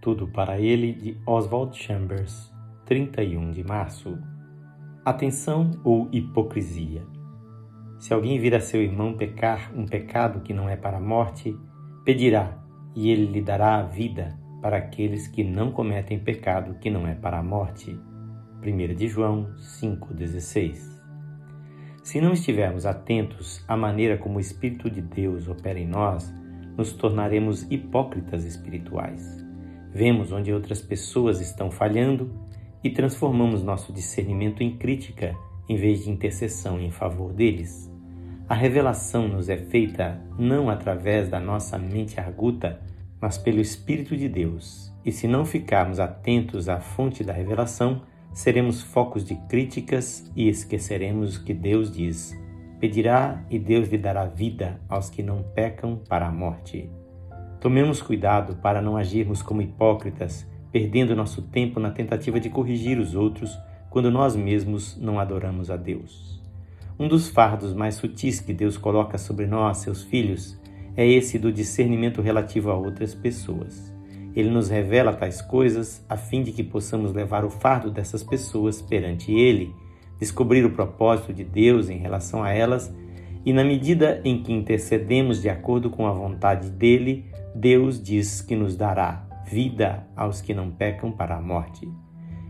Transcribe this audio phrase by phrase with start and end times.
[0.00, 2.50] Tudo para ele de Oswald Chambers,
[2.86, 4.18] 31 de março.
[5.04, 7.02] Atenção ou hipocrisia.
[7.98, 11.54] Se alguém vir a seu irmão pecar um pecado que não é para a morte,
[12.02, 12.58] pedirá,
[12.96, 17.14] e ele lhe dará a vida para aqueles que não cometem pecado que não é
[17.14, 17.94] para a morte.
[18.62, 20.78] 1 de João 5,16
[22.02, 26.32] Se não estivermos atentos à maneira como o Espírito de Deus opera em nós,
[26.74, 29.49] nos tornaremos hipócritas espirituais.
[29.92, 32.30] Vemos onde outras pessoas estão falhando
[32.82, 35.34] e transformamos nosso discernimento em crítica
[35.68, 37.90] em vez de intercessão em favor deles.
[38.48, 42.80] A revelação nos é feita não através da nossa mente arguta,
[43.20, 44.92] mas pelo Espírito de Deus.
[45.04, 51.36] E se não ficarmos atentos à fonte da revelação, seremos focos de críticas e esqueceremos
[51.36, 52.36] o que Deus diz
[52.80, 56.90] Pedirá e Deus lhe dará vida aos que não pecam para a morte.
[57.60, 63.14] Tomemos cuidado para não agirmos como hipócritas, perdendo nosso tempo na tentativa de corrigir os
[63.14, 63.56] outros
[63.90, 66.40] quando nós mesmos não adoramos a Deus.
[66.98, 70.58] Um dos fardos mais sutis que Deus coloca sobre nós, seus filhos,
[70.96, 73.94] é esse do discernimento relativo a outras pessoas.
[74.34, 78.80] Ele nos revela tais coisas a fim de que possamos levar o fardo dessas pessoas
[78.80, 79.74] perante Ele
[80.18, 82.94] descobrir o propósito de Deus em relação a elas
[83.44, 87.24] e, na medida em que intercedemos de acordo com a vontade dele,
[87.54, 91.88] Deus diz que nos dará vida aos que não pecam para a morte.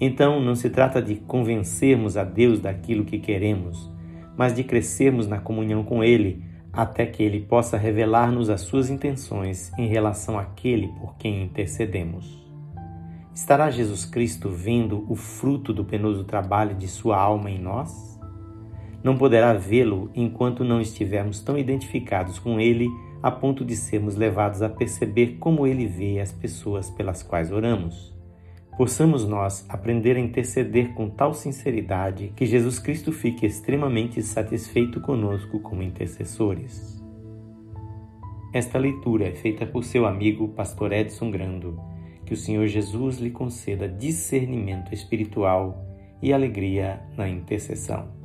[0.00, 3.90] Então, não se trata de convencermos a Deus daquilo que queremos,
[4.36, 9.72] mas de crescermos na comunhão com Ele, até que Ele possa revelar-nos as suas intenções
[9.78, 12.42] em relação àquele por quem intercedemos.
[13.34, 18.11] Estará Jesus Cristo vendo o fruto do penoso trabalho de sua alma em nós?
[19.02, 22.88] Não poderá vê-lo enquanto não estivermos tão identificados com Ele
[23.22, 28.12] a ponto de sermos levados a perceber como Ele vê as pessoas pelas quais oramos.
[28.76, 35.60] Possamos nós aprender a interceder com tal sinceridade que Jesus Cristo fique extremamente satisfeito conosco
[35.60, 37.02] como intercessores.
[38.52, 41.78] Esta leitura é feita por seu amigo Pastor Edson Grando
[42.24, 45.84] que o Senhor Jesus lhe conceda discernimento espiritual
[46.22, 48.21] e alegria na intercessão.